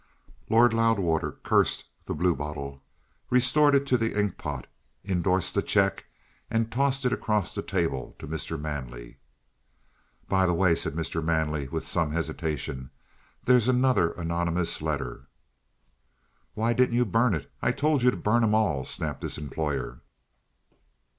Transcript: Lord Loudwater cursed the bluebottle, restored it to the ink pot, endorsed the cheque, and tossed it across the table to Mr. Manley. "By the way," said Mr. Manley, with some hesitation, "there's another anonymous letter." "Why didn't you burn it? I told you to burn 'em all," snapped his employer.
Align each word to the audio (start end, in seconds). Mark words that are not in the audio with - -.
Lord 0.49 0.73
Loudwater 0.73 1.33
cursed 1.43 1.85
the 2.05 2.15
bluebottle, 2.15 2.81
restored 3.29 3.75
it 3.75 3.85
to 3.85 3.99
the 3.99 4.17
ink 4.19 4.35
pot, 4.35 4.65
endorsed 5.05 5.53
the 5.53 5.61
cheque, 5.61 6.07
and 6.49 6.71
tossed 6.71 7.05
it 7.05 7.13
across 7.13 7.53
the 7.53 7.61
table 7.61 8.15
to 8.17 8.27
Mr. 8.27 8.59
Manley. 8.59 9.17
"By 10.27 10.47
the 10.47 10.55
way," 10.55 10.73
said 10.73 10.93
Mr. 10.95 11.23
Manley, 11.23 11.67
with 11.67 11.85
some 11.85 12.13
hesitation, 12.13 12.89
"there's 13.45 13.67
another 13.67 14.13
anonymous 14.13 14.81
letter." 14.81 15.27
"Why 16.55 16.73
didn't 16.73 16.95
you 16.95 17.05
burn 17.05 17.35
it? 17.35 17.51
I 17.61 17.71
told 17.71 18.01
you 18.01 18.09
to 18.09 18.17
burn 18.17 18.43
'em 18.43 18.55
all," 18.55 18.85
snapped 18.85 19.21
his 19.21 19.37
employer. 19.37 20.01